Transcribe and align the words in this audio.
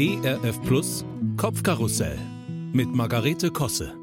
ERF 0.00 0.62
Plus 0.62 1.04
Kopfkarussell 1.36 2.16
mit 2.72 2.86
Margarete 2.94 3.50
Kosse. 3.50 3.98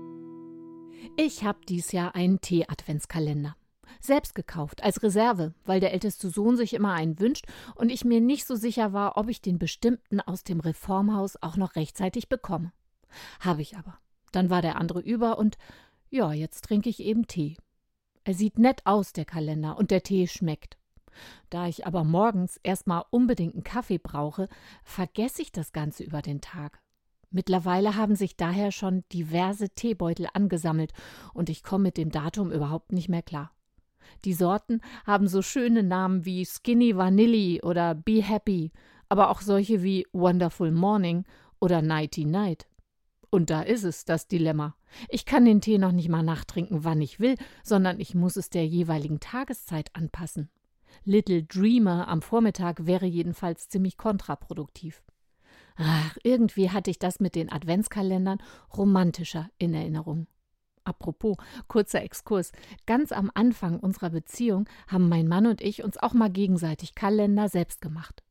Ich 1.15 1.45
habe 1.45 1.59
dies 1.69 1.93
Jahr 1.93 2.15
einen 2.15 2.41
Tee-Adventskalender. 2.41 3.55
Selbst 4.01 4.35
gekauft, 4.35 4.83
als 4.83 5.01
Reserve, 5.03 5.53
weil 5.63 5.79
der 5.79 5.93
älteste 5.93 6.29
Sohn 6.29 6.57
sich 6.57 6.73
immer 6.73 6.91
einen 6.91 7.17
wünscht 7.21 7.45
und 7.75 7.93
ich 7.93 8.03
mir 8.03 8.19
nicht 8.19 8.45
so 8.45 8.57
sicher 8.57 8.91
war, 8.91 9.15
ob 9.15 9.29
ich 9.29 9.41
den 9.41 9.57
bestimmten 9.57 10.19
aus 10.19 10.43
dem 10.43 10.59
Reformhaus 10.59 11.37
auch 11.41 11.55
noch 11.55 11.77
rechtzeitig 11.77 12.27
bekomme. 12.27 12.73
Habe 13.39 13.61
ich 13.61 13.77
aber. 13.77 13.97
Dann 14.33 14.49
war 14.49 14.61
der 14.61 14.75
andere 14.75 14.99
über 14.99 15.37
und 15.37 15.57
ja, 16.09 16.33
jetzt 16.33 16.65
trinke 16.65 16.89
ich 16.89 16.99
eben 16.99 17.25
Tee. 17.25 17.55
Er 18.25 18.33
sieht 18.33 18.59
nett 18.59 18.81
aus, 18.85 19.13
der 19.13 19.23
Kalender, 19.23 19.77
und 19.77 19.91
der 19.91 20.03
Tee 20.03 20.27
schmeckt. 20.27 20.77
Da 21.49 21.67
ich 21.67 21.85
aber 21.85 22.03
morgens 22.03 22.59
erstmal 22.63 23.03
unbedingt 23.09 23.53
einen 23.53 23.63
Kaffee 23.63 23.97
brauche, 23.97 24.47
vergesse 24.83 25.41
ich 25.41 25.51
das 25.51 25.71
Ganze 25.71 26.03
über 26.03 26.21
den 26.21 26.41
Tag. 26.41 26.79
Mittlerweile 27.31 27.95
haben 27.95 28.15
sich 28.15 28.37
daher 28.37 28.71
schon 28.71 29.03
diverse 29.11 29.69
Teebeutel 29.69 30.27
angesammelt 30.33 30.93
und 31.33 31.49
ich 31.49 31.63
komme 31.63 31.83
mit 31.83 31.97
dem 31.97 32.09
Datum 32.09 32.51
überhaupt 32.51 32.91
nicht 32.91 33.09
mehr 33.09 33.23
klar. 33.23 33.51
Die 34.23 34.33
Sorten 34.33 34.81
haben 35.05 35.27
so 35.27 35.41
schöne 35.41 35.83
Namen 35.83 36.25
wie 36.25 36.45
Skinny 36.45 36.95
Vanilli 36.95 37.61
oder 37.61 37.95
Be 37.95 38.21
Happy, 38.23 38.71
aber 39.09 39.29
auch 39.29 39.41
solche 39.41 39.83
wie 39.83 40.07
Wonderful 40.13 40.71
Morning 40.71 41.25
oder 41.59 41.81
Nighty 41.81 42.25
Night. 42.25 42.67
Und 43.29 43.49
da 43.49 43.61
ist 43.61 43.83
es, 43.83 44.05
das 44.05 44.27
Dilemma. 44.27 44.75
Ich 45.09 45.25
kann 45.25 45.43
den 45.43 45.59
Tee 45.59 45.77
noch 45.77 45.91
nicht 45.91 46.07
mal 46.07 46.23
nachtrinken, 46.23 46.83
wann 46.85 47.01
ich 47.01 47.19
will, 47.19 47.35
sondern 47.63 47.99
ich 47.99 48.15
muss 48.15 48.37
es 48.37 48.49
der 48.49 48.65
jeweiligen 48.65 49.19
Tageszeit 49.19 49.93
anpassen. 49.93 50.49
Little 51.03 51.43
Dreamer 51.43 52.07
am 52.07 52.21
Vormittag 52.21 52.85
wäre 52.85 53.05
jedenfalls 53.05 53.69
ziemlich 53.69 53.97
kontraproduktiv. 53.97 55.03
Ach, 55.77 56.17
irgendwie 56.23 56.69
hatte 56.69 56.89
ich 56.89 56.99
das 56.99 57.19
mit 57.19 57.35
den 57.35 57.51
Adventskalendern 57.51 58.39
romantischer 58.75 59.49
in 59.57 59.73
Erinnerung. 59.73 60.27
Apropos, 60.85 61.35
kurzer 61.67 62.03
Exkurs. 62.03 62.51
Ganz 62.85 63.11
am 63.11 63.31
Anfang 63.33 63.79
unserer 63.79 64.11
Beziehung 64.11 64.69
haben 64.87 65.09
mein 65.09 65.27
Mann 65.27 65.47
und 65.47 65.61
ich 65.61 65.83
uns 65.83 65.97
auch 65.97 66.13
mal 66.13 66.29
gegenseitig 66.29 66.95
Kalender 66.95 67.49
selbst 67.49 67.81
gemacht. 67.81 68.23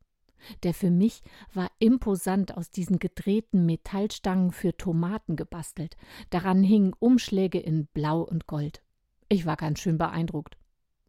Der 0.62 0.74
für 0.74 0.90
mich 0.90 1.22
war 1.52 1.70
imposant 1.78 2.56
aus 2.56 2.70
diesen 2.70 2.98
gedrehten 2.98 3.66
Metallstangen 3.66 4.52
für 4.52 4.76
Tomaten 4.76 5.36
gebastelt. 5.36 5.96
Daran 6.30 6.62
hingen 6.62 6.92
Umschläge 6.98 7.58
in 7.58 7.86
Blau 7.86 8.20
und 8.20 8.46
Gold. 8.46 8.82
Ich 9.28 9.46
war 9.46 9.56
ganz 9.56 9.80
schön 9.80 9.98
beeindruckt. 9.98 10.56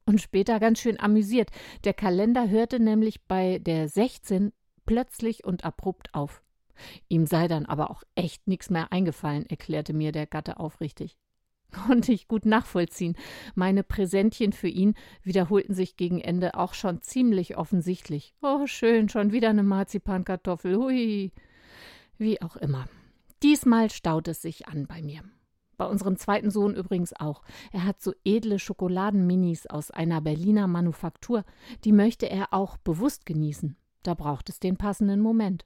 Und 0.06 0.22
später 0.22 0.60
ganz 0.60 0.80
schön 0.80 1.00
amüsiert. 1.00 1.50
Der 1.84 1.94
Kalender 1.94 2.50
hörte 2.50 2.80
nämlich 2.80 3.24
bei 3.26 3.60
der 3.60 3.90
16 3.90 4.54
plötzlich 4.86 5.44
und 5.44 5.66
abrupt 5.66 6.14
auf. 6.14 6.44
Ihm 7.08 7.26
sei 7.26 7.48
dann 7.48 7.66
aber 7.66 7.90
auch 7.90 8.04
echt 8.16 8.48
nichts 8.48 8.70
mehr 8.70 8.92
eingefallen, 8.92 9.46
erklärte 9.48 9.94
mir 9.94 10.12
der 10.12 10.28
Gatte 10.28 10.60
aufrichtig. 10.60 11.18
Konnte 11.72 12.14
ich 12.14 12.28
gut 12.28 12.46
nachvollziehen. 12.46 13.16
Meine 13.56 13.84
Präsentchen 13.84 14.54
für 14.54 14.68
ihn 14.68 14.94
wiederholten 15.24 15.74
sich 15.74 15.98
gegen 15.98 16.22
Ende 16.22 16.56
auch 16.56 16.74
schon 16.74 17.02
ziemlich 17.02 17.58
offensichtlich. 17.58 18.34
Oh, 18.42 18.68
schön, 18.68 19.10
schon 19.10 19.32
wieder 19.32 19.50
eine 19.50 19.64
Marzipankartoffel. 19.64 20.78
Hui. 20.78 21.32
Wie 22.18 22.42
auch 22.42 22.56
immer. 22.56 22.88
Diesmal 23.44 23.90
staut 23.90 24.28
es 24.28 24.42
sich 24.42 24.68
an 24.68 24.88
bei 24.88 25.02
mir. 25.02 25.24
Bei 25.78 25.86
unserem 25.86 26.18
zweiten 26.18 26.52
Sohn 26.52 26.76
übrigens 26.76 27.14
auch. 27.14 27.42
Er 27.72 27.86
hat 27.86 28.02
so 28.02 28.14
edle 28.24 28.60
Schokoladenminis 28.60 29.68
aus 29.68 29.92
einer 29.92 30.22
Berliner 30.22 30.68
Manufaktur. 30.68 31.44
Die 31.84 31.92
möchte 31.92 32.30
er 32.30 32.54
auch 32.54 32.78
bewusst 32.78 33.26
genießen. 33.26 33.76
Da 34.04 34.14
braucht 34.14 34.50
es 34.50 34.60
den 34.60 34.78
passenden 34.78 35.20
Moment. 35.20 35.66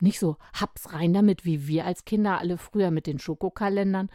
Nicht 0.00 0.18
so 0.18 0.36
haps 0.52 0.92
rein 0.92 1.14
damit, 1.14 1.44
wie 1.44 1.66
wir 1.66 1.86
als 1.86 2.04
Kinder 2.04 2.38
alle 2.38 2.58
früher 2.58 2.90
mit 2.90 3.06
den 3.06 3.18
Schokokalendern. 3.18 4.10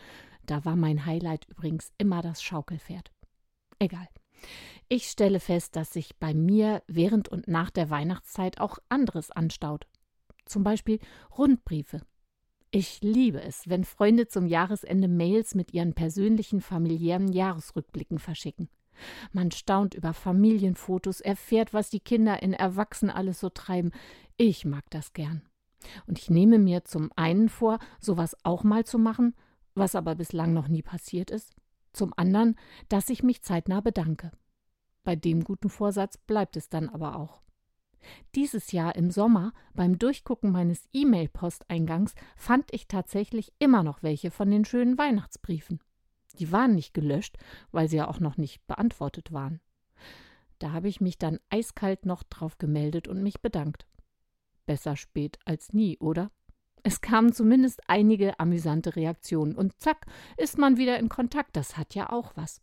Da 0.45 0.63
war 0.65 0.75
mein 0.75 1.05
Highlight 1.05 1.47
übrigens 1.49 1.91
immer 1.97 2.21
das 2.21 2.43
Schaukelpferd. 2.43 3.11
Egal. 3.79 4.07
Ich 4.89 5.05
stelle 5.05 5.39
fest, 5.39 5.75
dass 5.75 5.93
sich 5.93 6.17
bei 6.17 6.33
mir 6.33 6.83
während 6.87 7.29
und 7.29 7.47
nach 7.47 7.69
der 7.69 7.89
Weihnachtszeit 7.89 8.59
auch 8.59 8.77
anderes 8.89 9.31
anstaut. 9.31 9.87
Zum 10.45 10.63
Beispiel 10.63 10.99
Rundbriefe. 11.37 12.01
Ich 12.73 13.01
liebe 13.01 13.41
es, 13.41 13.67
wenn 13.67 13.83
Freunde 13.83 14.29
zum 14.29 14.47
Jahresende 14.47 15.09
Mails 15.09 15.55
mit 15.55 15.73
ihren 15.73 15.93
persönlichen 15.93 16.61
familiären 16.61 17.33
Jahresrückblicken 17.33 18.17
verschicken. 18.17 18.69
Man 19.33 19.51
staunt 19.51 19.93
über 19.93 20.13
Familienfotos, 20.13 21.19
erfährt, 21.19 21.73
was 21.73 21.89
die 21.89 21.99
Kinder 21.99 22.41
in 22.41 22.53
Erwachsenen 22.53 23.13
alles 23.13 23.41
so 23.41 23.49
treiben. 23.49 23.91
Ich 24.37 24.63
mag 24.63 24.85
das 24.89 25.11
gern. 25.11 25.41
Und 26.07 26.17
ich 26.17 26.29
nehme 26.29 26.59
mir 26.59 26.85
zum 26.85 27.11
einen 27.17 27.49
vor, 27.49 27.79
sowas 27.99 28.37
auch 28.43 28.63
mal 28.63 28.85
zu 28.85 28.99
machen, 28.99 29.35
was 29.75 29.95
aber 29.95 30.15
bislang 30.15 30.53
noch 30.53 30.69
nie 30.69 30.81
passiert 30.81 31.29
ist. 31.29 31.53
Zum 31.91 32.13
anderen, 32.15 32.55
dass 32.87 33.09
ich 33.09 33.21
mich 33.21 33.41
zeitnah 33.41 33.81
bedanke. 33.81 34.31
Bei 35.03 35.17
dem 35.17 35.43
guten 35.43 35.69
Vorsatz 35.69 36.17
bleibt 36.17 36.55
es 36.55 36.69
dann 36.69 36.87
aber 36.87 37.17
auch. 37.17 37.41
Dieses 38.35 38.71
Jahr 38.71 38.95
im 38.95 39.11
Sommer, 39.11 39.53
beim 39.73 39.99
Durchgucken 39.99 40.51
meines 40.51 40.87
E-Mail-Posteingangs, 40.93 42.15
fand 42.35 42.73
ich 42.73 42.87
tatsächlich 42.87 43.53
immer 43.59 43.83
noch 43.83 44.03
welche 44.03 44.31
von 44.31 44.49
den 44.49 44.65
schönen 44.65 44.97
Weihnachtsbriefen. 44.97 45.79
Die 46.39 46.51
waren 46.51 46.75
nicht 46.75 46.93
gelöscht, 46.93 47.37
weil 47.71 47.87
sie 47.87 47.97
ja 47.97 48.07
auch 48.07 48.19
noch 48.19 48.37
nicht 48.37 48.65
beantwortet 48.67 49.31
waren. 49.31 49.59
Da 50.59 50.71
habe 50.71 50.87
ich 50.87 51.01
mich 51.01 51.17
dann 51.17 51.39
eiskalt 51.49 52.05
noch 52.05 52.23
drauf 52.23 52.57
gemeldet 52.57 53.07
und 53.07 53.23
mich 53.23 53.41
bedankt. 53.41 53.87
Besser 54.65 54.95
spät 54.95 55.39
als 55.45 55.73
nie, 55.73 55.97
oder? 55.97 56.31
Es 56.83 57.01
kamen 57.01 57.33
zumindest 57.33 57.81
einige 57.87 58.39
amüsante 58.39 58.95
Reaktionen 58.95 59.55
und 59.55 59.79
zack, 59.79 60.05
ist 60.37 60.57
man 60.57 60.77
wieder 60.77 60.97
in 60.99 61.09
Kontakt. 61.09 61.55
Das 61.55 61.77
hat 61.77 61.95
ja 61.95 62.11
auch 62.11 62.31
was. 62.35 62.61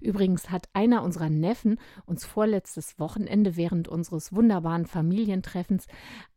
Übrigens 0.00 0.50
hat 0.50 0.68
einer 0.72 1.02
unserer 1.02 1.30
Neffen 1.30 1.78
uns 2.06 2.24
vorletztes 2.24 2.98
Wochenende 2.98 3.56
während 3.56 3.88
unseres 3.88 4.32
wunderbaren 4.32 4.86
Familientreffens 4.86 5.86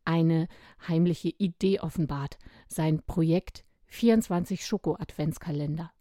eine 0.06 0.48
heimliche 0.88 1.30
Idee 1.30 1.80
offenbart. 1.80 2.38
Sein 2.68 3.02
Projekt 3.06 3.66
24 3.88 4.66
Schoko-Adventskalender. 4.66 5.92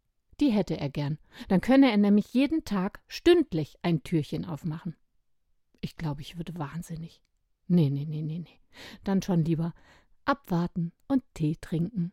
Die 0.41 0.51
hätte 0.51 0.79
er 0.79 0.89
gern. 0.89 1.19
Dann 1.49 1.61
könne 1.61 1.91
er 1.91 1.99
nämlich 1.99 2.33
jeden 2.35 2.65
Tag 2.65 3.01
stündlich 3.07 3.77
ein 3.83 4.03
Türchen 4.03 4.45
aufmachen. 4.45 4.97
Ich 5.81 5.97
glaube, 5.97 6.23
ich 6.23 6.37
würde 6.37 6.57
wahnsinnig. 6.59 7.23
Nee, 7.69 7.91
nee, 7.91 8.07
nee, 8.07 8.23
nee, 8.23 8.39
nee. 8.39 8.61
Dann 9.05 9.23
schon 9.23 9.45
lieber 9.45 9.75
abwarten 10.25 10.93
und 11.07 11.23
Tee 11.35 11.57
trinken. 11.61 12.13